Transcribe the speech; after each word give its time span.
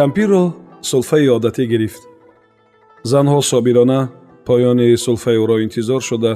кампирро 0.00 0.44
сулфаи 0.90 1.28
одатӣ 1.36 1.64
гирифт 1.72 2.02
занҳо 3.12 3.40
собирона 3.50 4.00
поёни 4.46 4.88
сулфаи 5.04 5.36
ӯро 5.42 5.56
интизор 5.66 6.02
шуда 6.08 6.32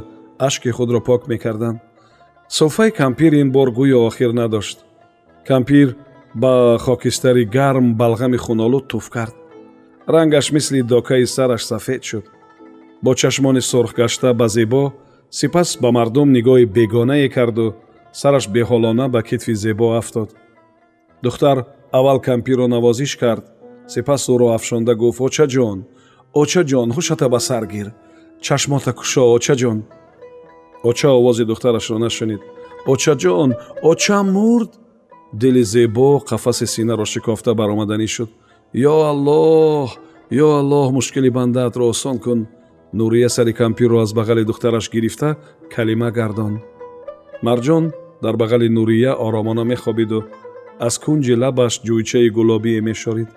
ашки 0.47 0.71
худро 0.77 1.01
пок 1.09 1.23
мекарданд 1.33 1.79
сулфаи 2.59 2.91
кампир 3.01 3.33
ин 3.43 3.49
бор 3.57 3.69
гӯё 3.79 3.99
охир 4.09 4.33
надошт 4.41 4.79
кампир 5.51 5.89
ба 6.43 6.53
хокистари 6.85 7.45
гарм 7.57 7.87
балғами 8.01 8.39
хунолуд 8.45 8.85
туф 8.91 9.07
кард 9.17 9.35
рангаш 10.15 10.47
мисли 10.57 10.81
докаи 10.83 11.25
сараш 11.37 11.63
сафед 11.71 12.03
шуд 12.09 12.25
бо 13.05 13.11
чашмони 13.21 13.63
сурхгашта 13.71 14.35
ба 14.41 14.47
зебо 14.57 14.83
сипас 15.39 15.69
ба 15.83 15.89
мардум 15.97 16.29
нигоҳи 16.37 16.67
бегонае 16.77 17.29
карду 17.37 17.67
сараш 18.21 18.45
беҳолона 18.55 19.07
ба 19.15 19.21
китфи 19.29 19.55
зебо 19.65 19.87
афтод 20.01 20.31
духтар 21.23 21.59
аввал 21.99 22.21
кампирро 22.21 22.67
навозиш 22.67 23.17
кард 23.17 23.54
сипас 23.93 24.23
ӯро 24.33 24.49
афшонда 24.57 24.95
гуфт 25.01 25.21
очаҷон 25.27 25.79
очаҷон 26.43 26.89
ҳушата 26.97 27.27
ба 27.33 27.41
сар 27.49 27.65
гир 27.75 27.89
чашмота 28.47 28.93
кушо 28.99 29.23
очаҷон 29.37 29.79
оча 30.89 31.09
овози 31.19 31.45
духтарашро 31.51 31.99
нашунид 32.07 32.41
очаҷон 32.93 33.51
оча 33.91 34.19
мурд! 34.35 34.73
Дили 35.41 35.63
зебо 35.65 36.23
қафаси 36.31 36.67
синаро 36.75 37.05
шикофта 37.13 37.55
баромаданӣ 37.61 38.07
шуд. 38.15 38.31
Ё 38.93 38.97
аллоҳ 39.13 39.89
ё 40.45 40.49
аллоҳ 40.61 40.89
мушкили 40.99 41.31
бандаатро 41.39 41.85
осон 41.93 42.17
кун. 42.25 42.41
Нурия 42.99 43.29
сари 43.37 43.53
кампирро 43.61 43.99
аз 44.05 44.11
бағали 44.19 44.45
духтараш 44.51 44.87
гирифта 44.95 45.29
калима 45.75 46.11
гардон 46.19 46.55
марҷон 47.47 47.85
дар 48.23 48.35
бағали 48.43 48.69
нурия 48.77 49.13
оромона 49.27 49.65
мехобиду. 49.73 50.19
Аз 50.87 50.95
кунҷи 51.05 51.35
лабаш 51.43 51.75
ҷӯйчаи 51.87 52.29
гулобие 52.37 52.81
мешорид 52.81 53.31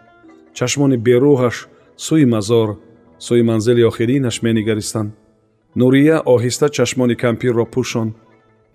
чашмони 0.58 0.98
берӯҳаш 1.08 1.56
сӯи 2.06 2.26
мазор 2.34 2.70
сӯи 3.26 3.42
манзили 3.50 3.84
охиринаш 3.90 4.36
менигаристанд. 4.46 5.10
Нурия 5.80 6.18
оҳиста 6.34 6.68
чашмони 6.78 7.16
кампирро 7.24 7.66
пӯшонд 7.74 8.12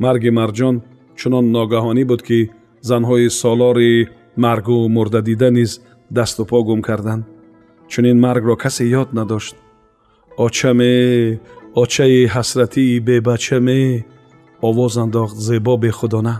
марги 0.04 0.30
марҷон 0.38 0.76
чунон 1.18 1.46
ногаҳонӣ 1.56 2.04
буд 2.10 2.20
ки 2.28 2.38
занҳои 2.90 3.28
солори 3.40 3.92
маргу 4.44 4.78
мурдадида 4.96 5.48
низ 5.58 5.70
дасту 6.16 6.42
по 6.50 6.58
гум 6.66 6.80
карданд. 6.88 7.24
Чунин 7.90 8.18
маргро 8.26 8.54
касе 8.62 8.84
ёд 9.00 9.08
надошт. 9.18 9.54
Очаме 10.44 10.92
очаи 11.82 12.20
ҳасратии 12.34 13.02
бебачаме 13.06 13.80
овоз 14.68 14.94
андохт 15.04 15.36
зебо 15.46 15.74
бехудона 15.84 16.34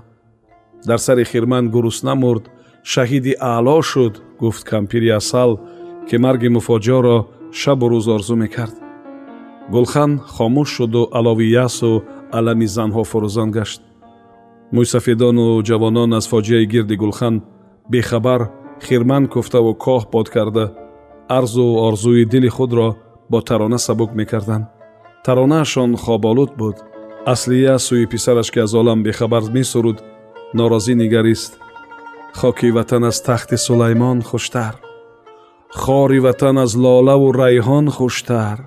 дар 0.89 0.99
сари 1.07 1.25
хирман 1.25 1.65
гурусна 1.75 2.15
мурд 2.15 2.45
шаҳиди 2.91 3.33
аъло 3.41 3.83
шуд 3.91 4.15
гуфт 4.41 4.65
кампири 4.65 5.11
асал 5.21 5.51
ки 6.09 6.17
марги 6.25 6.49
муфоҷиъоро 6.57 7.19
шабу 7.61 7.87
рӯз 7.93 8.07
орзу 8.17 8.37
мекард. 8.43 8.77
Гулхан 9.75 10.13
хомӯш 10.35 10.69
шуду 10.77 11.03
алови 11.19 11.47
ясу 11.65 12.03
алами 12.39 12.67
занҳо 12.77 13.03
фурӯзон 13.11 13.51
гашт. 13.57 13.81
Мӯйсафедону 14.75 15.47
ҷавонон 15.69 16.11
аз 16.19 16.25
фоҷиаи 16.33 16.67
гирди 16.73 16.97
гулхан 17.03 17.35
бехабар 17.93 18.41
хирман 18.87 19.25
куфтаву 19.33 19.73
коҳ 19.85 20.03
бод 20.13 20.29
карда 20.35 20.65
арзу 21.39 21.67
орзуи 21.87 22.25
дили 22.33 22.49
худро 22.57 22.89
бо 23.31 23.39
тарона 23.49 23.79
сабук 23.79 24.11
мекарданд. 24.21 24.67
Таронаашон 25.25 25.91
хоболуд 25.97 26.53
буд. 26.61 26.77
Аслия 27.33 27.75
сӯи 27.87 28.07
писараш 28.13 28.51
ки 28.51 28.59
аз 28.59 28.75
олам 28.75 29.03
бехабар 29.03 29.43
месуруд 29.57 29.99
норозӣ 30.55 30.95
нигарист 30.95 31.62
хоки 32.40 32.72
ватан 32.72 33.04
аз 33.04 33.24
тахти 33.24 33.58
сулаймон 33.58 34.22
хуштар 34.30 34.76
хори 35.82 36.20
ватан 36.20 36.58
аз 36.58 36.76
лолаву 36.76 37.28
райҳон 37.44 37.86
хуштар 37.98 38.58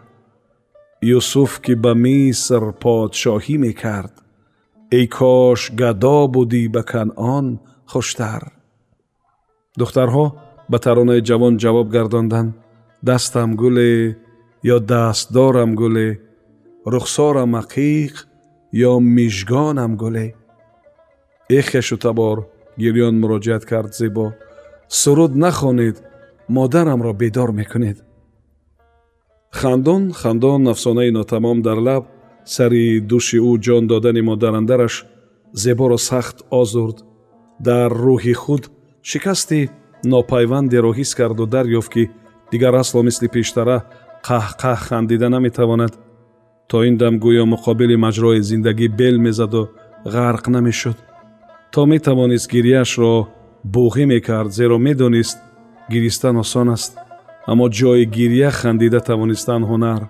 юсуф 1.03 1.53
ки 1.65 1.75
ба 1.83 1.93
миср 1.95 2.63
подшоҳӣ 2.83 3.57
мекард 3.65 4.15
эй 4.99 5.07
кош 5.19 5.61
гадо 5.81 6.19
будӣ 6.35 6.63
ба 6.75 6.83
канъон 6.93 7.47
хуштар 7.93 8.43
духтарҳо 9.81 10.27
ба 10.71 10.79
таронаи 10.85 11.21
ҷавон 11.29 11.55
ҷавоб 11.63 11.89
гардонданд 11.97 12.51
дастам 13.09 13.51
гуле 13.63 13.93
ё 14.75 14.77
дастдорам 14.93 15.71
гуле 15.81 16.09
рухсорам 16.93 17.53
ақиқ 17.63 18.15
ё 18.89 18.93
мижгонам 19.17 19.93
гуле 20.03 20.27
эхешу 21.59 21.97
табор 22.05 22.39
гирён 22.83 23.15
муроҷиат 23.23 23.65
кард 23.71 23.93
зебо 24.01 24.27
суруд 24.89 25.33
нахонед 25.45 25.97
модарамро 26.49 27.13
бедор 27.13 27.51
мекунед 27.53 27.99
хандон 29.51 30.13
хандон 30.13 30.69
афсонаи 30.69 31.11
нотамом 31.11 31.63
дар 31.63 31.79
лаб 31.79 32.05
сари 32.45 33.01
души 33.01 33.39
ӯ 33.51 33.53
ҷон 33.65 33.87
додани 33.87 34.23
модарандараш 34.31 34.95
зеборо 35.63 35.99
сахт 36.09 36.37
озурд 36.61 36.99
дар 37.69 37.91
рӯҳи 38.05 38.35
худ 38.43 38.63
шикасти 39.03 39.61
нопайвандеро 40.05 40.91
ҳис 40.99 41.11
карду 41.19 41.45
дарёфт 41.47 41.91
ки 41.95 42.11
дигар 42.53 42.75
асло 42.83 43.01
мисли 43.09 43.29
пештара 43.37 43.77
қаҳқаҳ 44.27 44.77
хандида 44.87 45.29
наметавонад 45.35 45.93
то 46.71 46.77
ин 46.89 46.97
дам 47.03 47.15
гӯё 47.25 47.45
муқобили 47.55 47.97
маҷрои 48.05 48.41
зиндагӣ 48.51 48.87
бел 49.01 49.17
мезаду 49.27 49.63
ғарқ 50.15 50.45
намешуд 50.57 50.99
то 51.76 51.84
метавонист 51.86 52.48
гирияашро 52.56 53.28
буғӣ 53.76 54.06
мекард 54.08 54.52
зеро 54.60 54.78
медонист 54.80 55.38
гиристан 55.92 56.38
осон 56.44 56.70
аст 56.70 56.92
аммо 57.52 57.66
ҷои 57.80 58.06
гирия 58.18 58.52
хандида 58.52 59.00
тавонистан 59.10 59.62
ҳунар 59.70 60.02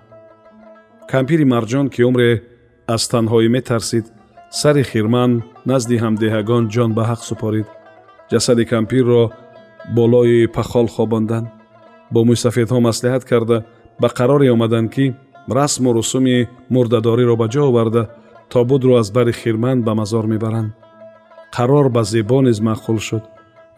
кампири 1.12 1.44
марҷон 1.54 1.86
ки 1.94 2.00
умре 2.08 2.30
аз 2.94 3.02
танҳоӣ 3.12 3.48
метарсид 3.56 4.06
сари 4.60 4.82
хирман 4.90 5.32
назди 5.70 5.96
ҳамдиҳагон 6.04 6.64
ҷон 6.74 6.90
ба 6.96 7.02
ҳақ 7.10 7.20
супорид 7.28 7.66
ҷасади 8.30 8.64
кампирро 8.72 9.22
болои 9.98 10.46
пахол 10.56 10.86
хобонданд 10.96 11.46
бо 12.12 12.20
мӯйсафедҳо 12.28 12.78
маслиҳат 12.88 13.24
карда 13.30 13.58
ба 14.02 14.08
қароре 14.18 14.48
омаданд 14.56 14.88
ки 14.94 15.04
расму 15.58 15.90
русуми 15.98 16.38
мурдадориро 16.74 17.34
ба 17.42 17.46
ҷо 17.54 17.62
оварда 17.70 18.02
тобудро 18.52 18.92
аз 19.02 19.08
бари 19.16 19.32
хирман 19.40 19.78
ба 19.86 19.92
мазор 20.00 20.26
мебаранд 20.34 20.72
қарор 21.56 21.88
ба 21.88 22.04
зебо 22.04 22.42
низ 22.42 22.58
маъқул 22.60 22.98
шуд 23.00 23.24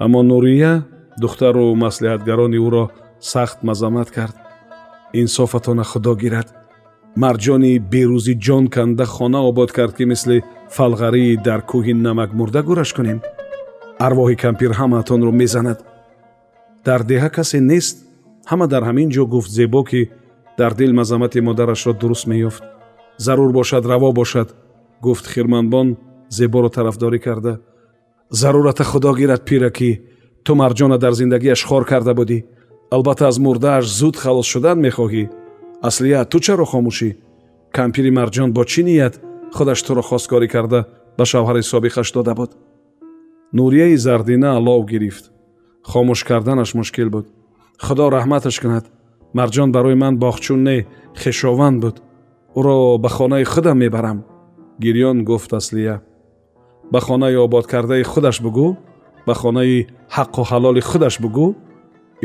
аммо 0.04 0.22
нурия 0.22 0.72
духтару 1.22 1.74
маслиҳатгарони 1.84 2.58
ӯро 2.66 2.84
сахт 3.20 3.58
мазаммат 3.68 4.10
кард 4.10 4.36
инсофатона 5.12 5.84
худо 5.84 6.14
гирад 6.22 6.48
марҷони 7.22 7.72
берӯзи 7.92 8.34
ҷон 8.46 8.64
канда 8.74 9.04
хона 9.14 9.40
обод 9.50 9.70
кард 9.78 9.94
ки 9.98 10.04
мисли 10.12 10.44
фалғарии 10.76 11.40
дар 11.46 11.60
кӯҳи 11.70 11.94
намакмурда 12.06 12.60
гӯраш 12.68 12.90
кунем 12.96 13.18
арвоҳи 14.06 14.36
кампир 14.44 14.70
ҳамаатонро 14.80 15.32
мезанад 15.42 15.78
дар 16.86 17.00
деҳа 17.10 17.30
касе 17.36 17.58
нест 17.72 17.96
ҳама 18.50 18.66
дар 18.72 18.82
ҳамин 18.88 19.08
ҷо 19.14 19.22
гуфт 19.34 19.50
зебо 19.58 19.80
ки 19.90 20.00
дар 20.58 20.72
дил 20.80 20.92
мазаммати 21.00 21.40
модарашро 21.48 21.92
дуруст 22.00 22.26
меёфт 22.30 22.62
зарур 23.24 23.50
бошад 23.58 23.82
раво 23.92 24.10
бошад 24.20 24.48
гуфт 25.06 25.24
хирманбон 25.32 25.88
зеборо 26.38 26.68
тарафдорӣ 26.76 27.18
карда 27.26 27.52
зарурата 28.30 28.84
худо 28.84 29.14
гирад 29.14 29.44
пира 29.44 29.70
ки 29.70 30.00
ту 30.44 30.54
марҷона 30.54 30.98
дар 30.98 31.12
зиндагиаш 31.12 31.64
хор 31.64 31.84
карда 31.84 32.14
будӣ. 32.14 32.44
Албатта 32.90 33.26
аз 33.28 33.38
мурдааш 33.38 33.84
зуд 33.86 34.16
халос 34.16 34.46
шудан 34.46 34.78
мехоҳӣ. 34.80 35.30
Аслия 35.82 36.24
ту 36.24 36.38
чаро 36.40 36.64
хомӯшӣ? 36.64 37.16
Кампири 37.76 38.10
марҷон 38.10 38.52
бо 38.52 38.62
чӣ 38.64 38.82
ният 38.82 39.14
худаш 39.56 39.82
туро 39.82 40.02
хосткорӣ 40.02 40.48
карда 40.54 40.80
ба 41.18 41.24
шавҳари 41.30 41.62
собиқаш 41.72 42.08
дода 42.12 42.34
буд? 42.34 42.50
Нурияи 43.52 43.96
зардина 43.96 44.56
алов 44.56 44.86
гирифт. 44.86 45.24
Хомӯш 45.90 46.20
карданаш 46.28 46.74
мушкил 46.74 47.08
буд. 47.10 47.26
Худо 47.84 48.04
раҳматаш 48.16 48.56
кунад. 48.60 48.84
Марҷон 49.34 49.72
барои 49.72 49.94
ман 49.94 50.14
бохчун 50.18 50.60
не 50.64 50.86
хешованд 51.16 51.80
буд. 51.82 51.96
Ӯро 52.58 52.98
ба 52.98 53.08
хонаи 53.08 53.44
худам 53.44 53.78
мебарам. 53.78 54.18
Гирён 54.78 55.24
гуфт 55.24 55.52
аслия 55.52 56.02
ба 56.92 57.00
хонаи 57.00 57.36
ободкардаи 57.36 58.02
худаш 58.02 58.36
бугӯ 58.44 58.68
ба 59.26 59.34
хонаи 59.34 59.86
ҳаққу 60.16 60.40
ҳалоли 60.50 60.80
худаш 60.80 61.14
бугӯ 61.24 61.46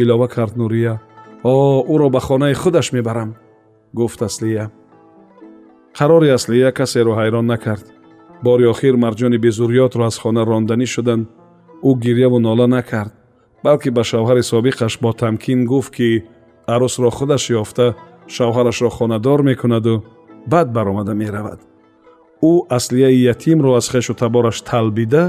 илова 0.02 0.28
кард 0.28 0.54
нурия. 0.58 1.02
О 1.44 1.84
ӯро 1.94 2.10
ба 2.10 2.20
хонаи 2.20 2.54
худаш 2.54 2.88
мебарам 2.96 3.36
гуфт 3.94 4.22
аслия. 4.22 4.72
Қарори 5.98 6.30
аслия 6.38 6.72
каседро 6.72 7.14
ҳайрон 7.20 7.46
накард. 7.54 7.86
Бори 8.44 8.66
охир 8.74 8.96
марҷони 9.04 9.38
безурётро 9.46 10.04
аз 10.10 10.18
хона 10.18 10.42
ронданӣ 10.46 10.86
шуданд 10.86 11.30
ӯ 11.90 11.92
гирьяву 12.04 12.40
нола 12.40 12.68
накард 12.68 13.14
балки 13.64 13.90
ба 13.90 14.04
шавҳари 14.04 14.44
собиқаш 14.52 14.94
бо 15.02 15.12
тамкин 15.14 15.66
гуфт 15.66 15.92
ки 15.96 16.10
арӯсро 16.74 17.10
худаш 17.18 17.44
ёфта 17.62 17.96
шавҳарашро 18.36 18.90
хонадор 18.98 19.40
мекунаду 19.50 20.04
баъд 20.52 20.68
баромада 20.76 21.14
меравад 21.22 21.60
ӯ 22.52 22.54
аслияи 22.78 23.24
ятимро 23.34 23.72
аз 23.80 23.90
хешу 23.94 24.14
табораш 24.14 24.62
талбида 24.62 25.24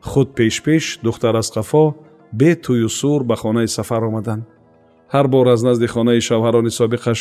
худ 0.00 0.28
пешпеш 0.38 0.84
духтар 1.02 1.34
аз 1.34 1.48
қафо 1.56 1.94
бе 2.32 2.50
тӯю 2.64 2.88
сур 2.88 3.20
ба 3.24 3.36
хонаи 3.36 3.68
сафар 3.68 4.02
омаданд 4.02 4.42
ҳар 5.12 5.26
бор 5.28 5.46
аз 5.46 5.62
назди 5.62 5.86
хонаи 5.86 6.20
шавҳарони 6.28 6.70
собиқаш 6.80 7.20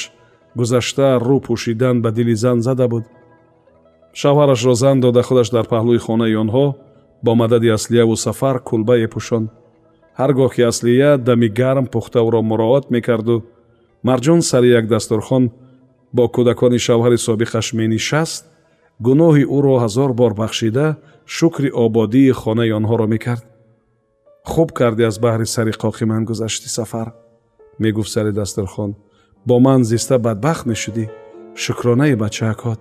гузашта 0.55 1.07
рӯ 1.27 1.37
пӯшидан 1.45 1.95
ба 2.03 2.09
дили 2.11 2.35
зан 2.35 2.61
зада 2.61 2.87
буд. 2.87 3.03
Шавҳарашро 4.21 4.73
зан 4.73 4.99
дода 4.99 5.21
худаш 5.27 5.49
дар 5.55 5.65
паҳлӯи 5.73 5.99
хонаи 6.05 6.35
онҳо 6.43 6.65
бо 7.25 7.31
мадади 7.41 7.69
аслияву 7.77 8.15
сафар 8.25 8.55
кулбае 8.69 9.07
пӯшонд 9.13 9.47
ҳар 10.19 10.31
гоҳ 10.39 10.49
ки 10.55 10.61
аслия 10.71 11.17
дами 11.17 11.47
гарм 11.59 11.85
пухтавро 11.93 12.41
муроат 12.41 12.85
мекарду 12.95 13.35
марҷон 14.07 14.41
сари 14.49 14.69
як 14.79 14.85
дастурхон 14.93 15.43
бо 16.15 16.23
кӯдакони 16.35 16.79
шавҳари 16.87 17.17
собиқаш 17.27 17.67
менишаст 17.79 18.43
гуноҳи 19.05 19.43
ӯро 19.57 19.75
ҳазор 19.83 20.11
бор 20.19 20.33
бахшида 20.41 20.87
шукри 21.35 21.69
ободии 21.85 22.31
хонаи 22.41 22.71
онҳоро 22.79 23.07
мекард 23.13 23.45
хуб 24.51 24.69
кардӣ 24.79 25.03
аз 25.09 25.17
баҳри 25.25 25.47
сари 25.55 25.73
қоқи 25.83 26.05
ман 26.11 26.23
гузашти 26.29 26.69
сафар 26.77 27.07
мегуфт 27.83 28.11
сари 28.15 28.31
дастурхон 28.39 28.91
бо 29.47 29.55
ман 29.65 29.81
зиста 29.91 30.15
бадбахт 30.25 30.65
мешудӣ 30.71 31.05
шукронаи 31.63 32.15
бачаакот 32.23 32.79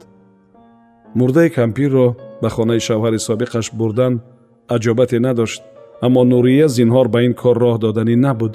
мурдаи 1.18 1.48
кампирро 1.58 2.06
ба 2.42 2.48
хонаи 2.54 2.80
шавҳари 2.88 3.18
собиқаш 3.28 3.66
бурдан 3.78 4.14
аҷобате 4.74 5.18
надошт 5.26 5.62
аммо 6.06 6.22
нурия 6.32 6.66
зинҳор 6.76 7.06
ба 7.14 7.18
ин 7.26 7.34
кор 7.42 7.56
роҳ 7.64 7.76
доданӣ 7.84 8.16
набуд 8.26 8.52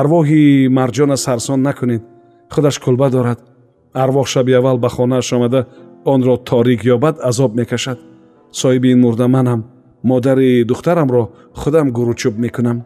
арвоҳи 0.00 0.68
марҷона 0.78 1.16
сарсон 1.26 1.60
накунед 1.68 2.02
худаш 2.54 2.76
кулба 2.84 3.08
дорад 3.16 3.40
арвоҳ 4.04 4.26
шаби 4.34 4.52
аввал 4.58 4.78
ба 4.84 4.88
хонааш 4.96 5.28
омада 5.36 5.60
онро 6.04 6.36
торик 6.36 6.84
ёбад 6.84 7.16
азоб 7.22 7.54
мекашад. 7.54 7.98
Соҳиби 8.52 8.92
ин 8.92 9.00
мурда 9.00 9.28
манам 9.28 9.64
модари 10.02 10.64
духтарамро 10.64 11.30
худам 11.54 11.90
гуручӯб 11.96 12.34
мекунам. 12.38 12.78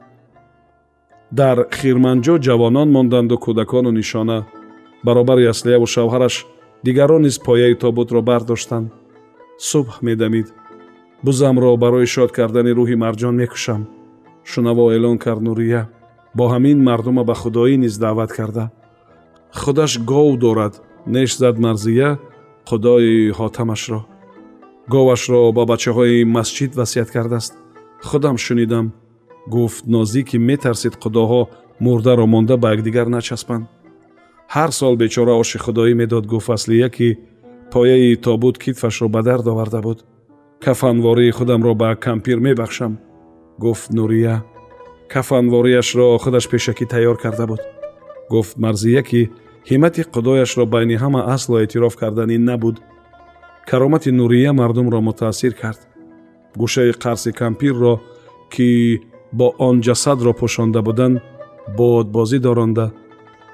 Дар 1.30 1.56
хирманҷо 1.76 2.34
ҷавонон 2.46 2.88
монданду 2.90 3.36
кӯдакону 3.44 3.90
нишона. 3.90 4.46
Баробари 5.04 5.44
аслияву 5.52 5.86
шавҳараш 5.86 6.34
дигарон 6.84 7.22
низ 7.22 7.38
пояи 7.46 7.74
тобутро 7.74 8.20
бардоштанд. 8.22 8.92
Субҳ 9.58 9.92
медамид. 10.06 10.48
Бузамро 11.24 11.76
барои 11.76 12.06
шод 12.14 12.30
кардани 12.32 12.72
рӯҳи 12.78 12.96
марҷон 13.04 13.34
мекушам. 13.42 13.82
Шунаво 14.50 14.84
эълон 14.96 15.18
кард 15.24 15.42
нурия. 15.42 15.82
Бо 16.36 16.44
ҳамин 16.52 16.78
мардума 16.88 17.22
ба 17.24 17.34
худоӣ 17.34 17.76
низ 17.84 17.94
даъват 17.98 18.30
карда. 18.38 18.64
Худаш 19.60 19.92
гов 20.10 20.36
дорад. 20.44 20.74
Неш 21.06 21.30
зад 21.36 21.56
марзия 21.58 22.18
худои 22.68 23.30
ҳотамашро 23.38 24.00
говашро 24.92 25.52
ба 25.56 25.64
бачаҳои 25.72 26.24
масҷид 26.36 26.72
васият 26.80 27.08
кардааст. 27.14 27.54
Худам 28.08 28.36
шунидам 28.44 28.86
гуфт 29.54 29.82
нозӣ 29.94 30.22
ки 30.28 30.36
метарсид 30.48 30.94
худоҳо 31.02 31.42
мурдаро 31.84 32.26
монда 32.26 32.56
ба 32.62 32.68
якдигар 32.74 33.06
начаспанд. 33.16 33.64
Ҳар 34.54 34.70
сол 34.78 34.94
бечора 35.02 35.34
оши 35.42 35.58
худоӣ 35.64 35.92
медод 36.00 36.24
гуфт 36.32 36.50
аслия 36.56 36.88
ки 36.96 37.08
пояи 37.72 38.16
тобут 38.24 38.56
китфашро 38.62 39.08
ба 39.14 39.20
дард 39.22 39.46
оварда 39.52 39.80
буд. 39.86 39.98
Кафанвории 40.64 41.30
худамро 41.38 41.74
ба 41.74 41.88
кампир 42.06 42.38
мебахшам. 42.46 42.92
Гуфт 43.58 43.88
нурия 43.96 44.36
кафанворияшро 45.12 46.18
худаш 46.22 46.44
пешакӣ 46.52 46.84
тайёр 46.92 47.16
карда 47.24 47.46
буд. 47.46 47.60
Гуфт 48.32 48.56
марзия 48.64 49.02
ки 49.02 49.30
ҳиммати 49.70 50.02
худояшро 50.12 50.64
байни 50.74 50.96
ҳама 51.02 51.20
асло 51.34 51.56
эътироф 51.62 51.94
карданӣ 52.02 52.36
набуд. 52.48 52.76
Каромати 53.70 54.10
нурия 54.18 54.52
мардумро 54.60 55.00
мутаассир 55.08 55.52
кард. 55.62 55.80
Гӯшаи 56.60 56.92
қарси 57.04 57.30
кампирро 57.40 57.94
ки 58.52 58.68
бо 59.38 59.46
он 59.68 59.76
ҷасадро 59.86 60.32
пӯшонда 60.40 60.80
буданд 60.88 61.16
бодбозӣ 61.78 62.38
доронда 62.46 62.86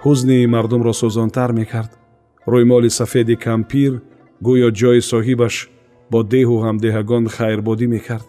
ҳузни 0.04 0.38
мардумро 0.54 0.92
сӯзонтар 1.00 1.50
мекард. 1.60 1.92
Рӯймоли 2.52 2.90
сафеди 2.98 3.36
кампир 3.46 3.92
гӯё 4.46 4.68
ҷои 4.80 5.00
соҳибаш 5.10 5.54
бо 6.12 6.18
деҳу 6.32 6.56
ҳамдеҳагон 6.64 7.24
хайрбодӣ 7.34 7.86
мекард. 7.94 8.26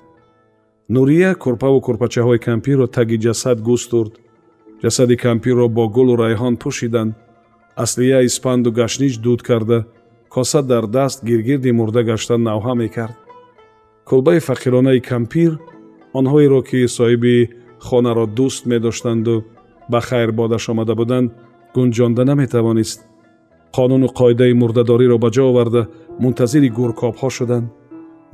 Нурия 0.95 1.31
курпаву 1.43 1.79
курпачаҳои 1.87 2.43
кампирро 2.47 2.87
таги 2.97 3.17
ҷасад 3.25 3.57
гӯстурд 3.67 4.13
ҷасади 4.83 5.15
кампирро 5.25 5.65
бо 5.77 5.83
гулу 5.95 6.13
райҳон 6.23 6.53
пӯшиданд 6.63 7.11
аслия 7.83 8.25
испанду 8.25 8.71
гашнич 8.71 9.17
дуд 9.17 9.41
карда 9.41 9.85
коса 10.29 10.61
дар 10.61 10.87
даст 10.87 11.23
гиргирди 11.23 11.71
мурда 11.71 12.03
гашта 12.03 12.35
навҳа 12.37 12.73
мекард. 12.75 13.17
Кулбаи 14.05 14.39
фақиронаи 14.49 14.99
кампир 15.11 15.51
онҳоеро 16.19 16.61
ки 16.69 16.79
соҳиби 16.97 17.49
хонаро 17.87 18.25
дӯст 18.37 18.61
медоштанду 18.71 19.35
ба 19.91 19.99
хайр 20.07 20.31
бодаш 20.39 20.69
омада 20.71 20.95
буданд 20.95 21.29
гунҷонда 21.75 22.23
наметавонист. 22.29 22.99
Қонуну 23.75 24.07
қоидаи 24.19 24.53
мурдадориро 24.61 25.17
ба 25.23 25.29
ҷо 25.35 25.43
оварда 25.51 25.81
мунтазири 26.23 26.69
гуркобҳо 26.77 27.29
шуданд. 27.37 27.67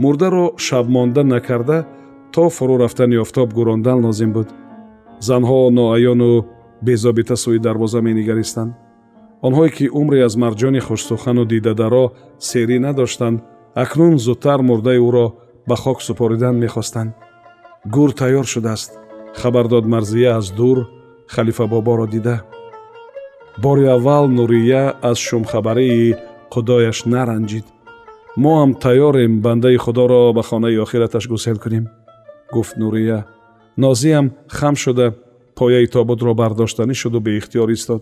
Мурдаро 0.04 0.46
шабмонда 0.66 1.24
накарда 1.24 1.78
то 2.34 2.44
фурӯ 2.56 2.76
рафтани 2.84 3.18
офтоб 3.24 3.50
гурондан 3.58 3.98
лозим 4.06 4.32
буд. 4.34 4.50
Занҳо 5.28 5.60
ноаёну 5.78 6.32
безобита 6.88 7.36
сӯи 7.44 7.60
дарвоза 7.66 8.00
менигаристанд 8.08 8.74
онҳое 9.46 9.70
ки 9.78 9.86
умре 10.00 10.20
аз 10.28 10.36
марҷони 10.44 10.82
хушсухану 10.88 11.44
дидадаро 11.46 12.06
серӣ 12.48 12.78
надоштанд 12.88 13.38
акнун 13.84 14.14
зудтар 14.26 14.60
мурдаи 14.70 15.00
ӯро 15.08 15.28
ба 15.68 15.76
хок 15.84 16.02
супоридан 16.08 16.56
мехостанд. 16.64 17.12
Гур 17.94 18.12
тайёр 18.22 18.46
шудааст. 18.54 18.92
Хабар 19.40 19.68
дод 19.68 19.86
марзия 19.94 20.30
аз 20.40 20.48
дур 20.52 20.78
халифа 21.28 21.66
боборо 21.68 22.08
дида. 22.08 22.44
Бори 23.64 23.86
аввал 23.86 24.28
нурия 24.28 24.84
аз 25.02 25.18
шумхабарии 25.28 26.16
худояш 26.54 27.06
наранҷид. 27.06 27.66
Мо 28.42 28.52
ҳам 28.62 28.72
тайёрем 28.84 29.34
бандаи 29.46 29.78
худоро 29.78 30.34
ба 30.34 30.44
хонаи 30.50 30.78
охираташ 30.86 31.28
гусел 31.28 31.58
кунем 31.64 31.86
гуфт 32.54 32.78
нурия. 32.78 33.20
Нозиам 33.78 34.32
хам 34.48 34.76
шуда 34.76 35.08
пояи 35.56 35.88
тобутро 35.88 36.34
бардоштанӣ 36.34 36.94
шуду 36.94 37.20
беихтиёр 37.20 37.70
истод 37.74 38.02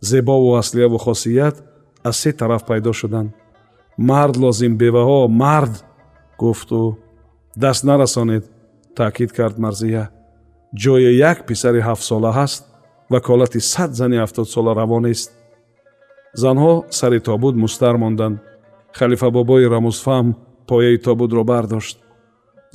зебову 0.00 0.54
аслияву 0.54 0.98
хосият 0.98 1.64
аз 2.02 2.16
се 2.16 2.32
тараф 2.32 2.64
пайдо 2.64 2.92
шуданд. 2.92 3.30
Мард 3.98 4.36
лозим 4.36 4.76
беваҳо 4.78 5.28
мард! 5.28 5.84
гуфт 6.38 6.70
ӯ. 6.70 6.96
Даст 7.56 7.84
нарасонед 7.84 8.44
таъкид 8.96 9.32
кард 9.32 9.58
марзия. 9.58 10.10
Ҷои 10.82 11.10
як 11.30 11.46
писари 11.46 11.80
ҳафтсола 11.88 12.30
ҳаст 12.38 12.62
ваколати 13.10 13.60
сад 13.60 13.90
зани 13.94 14.16
ҳафтодсола 14.22 14.72
равон 14.80 15.02
нест 15.02 15.30
занҳо 16.42 16.74
сари 16.98 17.20
тобут 17.28 17.54
мустар 17.64 17.94
монданд. 18.02 18.36
Халифабобои 18.98 19.70
рамузфаҳм 19.74 20.28
пояи 20.68 20.98
тобутро 21.06 21.42
бардошт. 21.44 21.96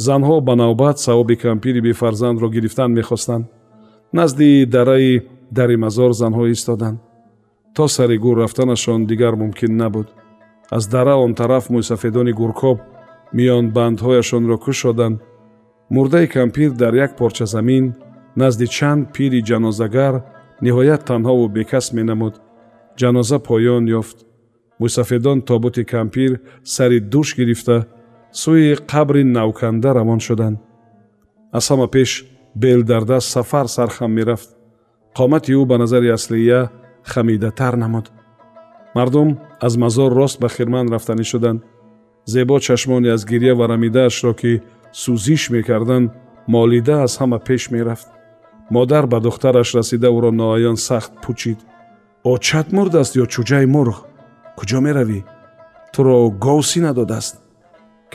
Занҳо 0.08 0.36
ба 0.48 0.54
навбат 0.56 1.00
савоби 1.00 1.36
кампири 1.46 1.82
бефарзандро 1.88 2.48
гирифтан 2.56 2.92
мехостанд. 3.00 3.46
Назди 4.18 4.66
дараи 4.66 5.14
дари 5.58 5.76
мазор 5.84 6.12
занҳо 6.22 6.44
истоданд 6.56 7.00
то 7.76 7.88
сари 7.88 8.18
гур 8.18 8.38
рафтанашон 8.38 9.06
дигар 9.06 9.36
мумкин 9.36 9.78
набуд 9.78 10.08
аз 10.70 10.88
дара 10.88 11.16
он 11.16 11.36
тараф 11.36 11.70
мӯйсафедони 11.70 12.32
гуркоб 12.32 12.78
миён 13.34 13.66
бандҳояшонро 13.76 14.58
кушоданд 14.58 15.22
мурдаи 15.90 16.28
кампир 16.28 16.72
дар 16.72 16.94
як 16.94 17.18
порча 17.18 17.46
замин 17.46 17.96
назди 18.36 18.68
чанд 18.68 19.04
пири 19.14 19.42
ҷанозагар 19.50 20.14
ниҳоят 20.66 21.02
танҳову 21.10 21.46
бекас 21.56 21.86
менамуд 21.98 22.36
ҷаноза 23.00 23.38
поён 23.48 23.84
ёфт 24.00 24.18
мӯйсафедон 24.80 25.42
тобути 25.50 25.84
кампир 25.96 26.32
сари 26.76 27.00
дӯш 27.14 27.30
гирифта 27.40 27.78
сӯи 28.42 28.76
қабри 28.92 29.24
навканда 29.38 29.90
равон 29.98 30.20
шуданд 30.28 30.58
аз 31.58 31.66
ҳама 31.72 31.88
пеш 31.96 32.10
бел 32.56 32.80
дар 32.84 33.04
даст 33.12 33.28
сафар 33.36 33.68
сархам 33.76 34.12
мерафт 34.18 34.50
қомати 35.18 35.52
ӯ 35.60 35.66
ба 35.70 35.78
назари 35.78 36.10
аслия 36.18 36.62
хамидатар 37.04 37.74
намуд 37.78 38.12
мардум 38.96 39.38
аз 39.60 39.78
мазор 39.78 40.12
рост 40.12 40.40
ба 40.40 40.50
хирман 40.50 40.88
рафтанӣ 40.94 41.24
шуданд 41.24 41.64
зебо 42.26 42.60
чашмоне 42.60 43.10
аз 43.16 43.26
гирья 43.26 43.56
варамидаашро 43.56 44.34
ки 44.34 44.62
сӯзиш 45.02 45.50
мекарданд 45.50 46.12
молида 46.48 46.96
аз 47.04 47.18
ҳама 47.20 47.40
пеш 47.48 47.72
мерафт 47.72 48.08
модар 48.70 49.08
ба 49.08 49.20
духтараш 49.20 49.70
расида 49.76 50.08
ӯро 50.18 50.32
ноаён 50.32 50.78
сахт 50.88 51.12
пӯчид 51.24 51.60
очат 52.34 52.68
мурдааст 52.78 53.14
ё 53.22 53.26
чуҷаи 53.34 53.66
мурғ 53.76 53.98
куҷо 54.58 54.80
меравӣ 54.86 55.20
туро 55.94 56.18
гов 56.46 56.62
сина 56.72 56.92
додааст 56.94 57.36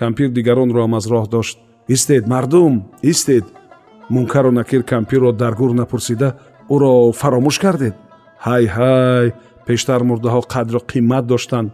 кампир 0.01 0.29
дигаронро 0.37 0.81
ам 0.85 0.95
аз 0.99 1.07
роҳ 1.13 1.27
дошт 1.35 1.57
истед 1.95 2.27
мардум 2.33 2.75
истед 3.03 3.45
мункару 4.11 4.51
накир 4.51 4.83
кампирро 4.93 5.33
дар 5.33 5.55
гур 5.61 5.73
напурсида 5.81 6.29
ӯро 6.75 7.13
фаромӯш 7.21 7.59
кардед 7.65 7.95
ҳай 8.47 8.65
ҳай 8.77 9.27
пештар 9.67 10.01
мурдаҳо 10.11 10.41
қадру 10.55 10.81
қимат 10.93 11.25
доштанд. 11.33 11.69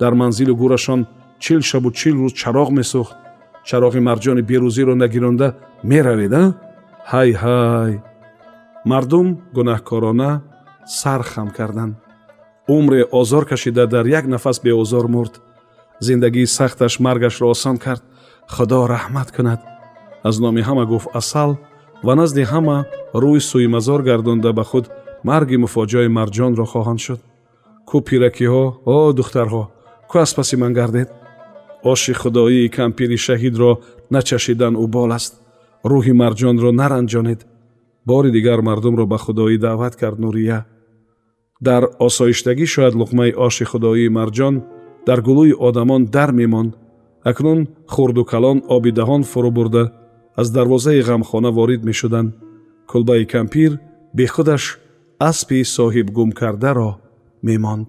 Дар 0.00 0.12
манзилу 0.20 0.54
гурашон 0.62 1.00
чил 1.44 1.60
шабу 1.70 1.88
чил 2.00 2.14
рӯз 2.22 2.32
чароғ 2.40 2.68
месӯхт. 2.78 3.14
Чароғи 3.68 4.00
марҷони 4.08 4.42
берӯзиро 4.50 4.94
нагиронда 5.02 5.48
меравед 5.90 6.32
а? 6.42 6.44
Ҳай 7.12 7.30
ҳай. 7.42 7.92
Мардум 8.90 9.28
гунаҳкорона 9.56 10.30
сар 11.00 11.20
хам 11.30 11.48
карданд. 11.58 11.94
Умре 12.76 13.00
озор 13.20 13.44
кашида 13.50 13.86
дар 13.86 14.06
як 14.18 14.24
нафас 14.26 14.56
беозор 14.64 15.06
мурд. 15.14 15.34
Зиндагии 16.06 16.46
сахташ 16.46 16.94
маргашро 17.04 17.46
осон 17.54 17.76
кард. 17.84 18.02
Худо 18.54 18.78
раҳмат 18.94 19.28
кунад. 19.36 19.60
Аз 20.28 20.38
номи 20.38 20.62
ҳама 20.68 20.84
гуфт 20.86 21.08
асал 21.20 21.50
ва 22.06 22.14
назди 22.14 22.42
ҳама 22.52 22.76
рӯи 23.22 23.40
сӯи 23.50 23.66
мазор 23.74 24.00
гардонда 24.08 24.52
ба 24.52 24.64
худ 24.70 24.86
марги 25.28 25.56
муфоҷиаи 25.64 26.14
марҷонро 26.18 26.64
хоҳанд 26.72 27.00
шуд. 27.06 27.20
Кӯ 27.88 27.98
пиракиҳо 28.06 28.64
о 28.94 28.96
духтарҳо 29.18 29.64
кӯ 30.10 30.16
аз 30.24 30.30
паси 30.36 30.56
ман 30.62 30.72
гардед. 30.78 31.08
Оши 31.92 32.12
худоии 32.22 32.72
кампири 32.78 33.18
шаҳидро 33.26 33.70
начашидан 34.14 34.74
убол 34.84 35.10
аст. 35.18 35.32
Рӯҳи 35.90 36.12
марҷонро 36.22 36.70
наранҷонед. 36.80 37.40
Бори 38.08 38.30
дигар 38.36 38.60
мардумро 38.68 39.04
ба 39.12 39.18
худоӣ 39.24 39.56
даъват 39.64 39.94
кард 40.02 40.18
нурия. 40.24 40.60
Дар 41.68 41.82
осоиштагӣ 42.06 42.66
шояд 42.74 42.94
луқмаи 43.00 43.36
оши 43.46 43.64
худоии 43.72 44.14
марҷон 44.18 44.54
дар 45.06 45.18
гулӯи 45.28 45.54
одамон 45.68 46.02
дар 46.16 46.30
мемонд 46.40 46.72
акнун 47.30 47.60
хурду 47.94 48.22
калон 48.32 48.58
оби 48.76 48.90
даҳон 48.98 49.22
фурӯ 49.30 49.50
бурда. 49.58 49.84
Аз 50.40 50.48
дарвозаи 50.56 51.00
ғамхона 51.08 51.50
ворид 51.58 51.82
мешуданд. 51.84 52.34
Кулбаи 52.90 53.24
кампир 53.34 53.78
бехудаш 54.18 54.78
аспи 55.18 55.64
соҳибгумкардаро 55.64 56.90
мемонд 57.42 57.88